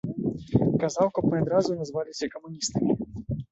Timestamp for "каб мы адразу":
1.17-1.77